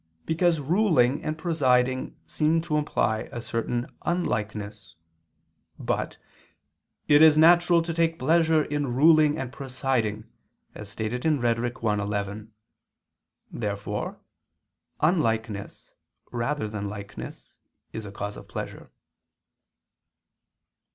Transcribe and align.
Because 0.25 0.59
ruling 0.59 1.23
and 1.23 1.37
presiding 1.37 2.15
seem 2.25 2.59
to 2.61 2.75
imply 2.77 3.29
a 3.31 3.39
certain 3.39 3.85
unlikeness. 4.01 4.95
But 5.77 6.17
"it 7.07 7.21
is 7.21 7.37
natural 7.37 7.83
to 7.83 7.93
take 7.93 8.17
pleasure 8.17 8.63
in 8.63 8.95
ruling 8.95 9.37
and 9.37 9.51
presiding," 9.53 10.23
as 10.73 10.89
stated 10.89 11.23
in 11.23 11.39
Rhetor. 11.39 11.67
i, 11.87 11.93
11. 12.01 12.51
Therefore 13.51 14.17
unlikeness, 15.01 15.93
rather 16.31 16.67
than 16.67 16.89
likeness, 16.89 17.57
is 17.93 18.03
a 18.03 18.11
cause 18.11 18.37
of 18.37 18.47
pleasure. 18.47 18.89